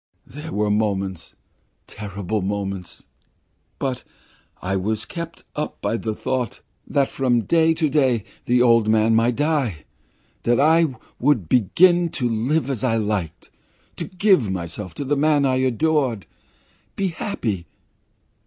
There 0.25 0.51
were 0.51 0.71
moments 0.71 1.35
terrible 1.85 2.41
moments 2.41 3.05
but 3.77 4.03
I 4.59 4.75
was 4.75 5.05
kept 5.05 5.43
up 5.55 5.79
by 5.79 5.97
the 5.97 6.15
thought 6.15 6.61
that 6.87 7.07
from 7.11 7.41
day 7.41 7.75
to 7.75 7.87
day 7.87 8.23
the 8.45 8.63
old 8.63 8.87
man 8.89 9.13
might 9.13 9.35
die, 9.35 9.85
that 10.41 10.55
then 10.55 10.59
I 10.59 10.95
would 11.19 11.47
begin 11.47 12.09
to 12.17 12.27
live 12.27 12.67
as 12.67 12.83
I 12.83 12.95
liked, 12.95 13.51
to 13.97 14.05
give 14.05 14.49
myself 14.49 14.95
to 14.95 15.05
the 15.05 15.15
man 15.15 15.45
I 15.45 15.57
adore 15.57 16.17
be 16.95 17.09
happy. 17.09 17.67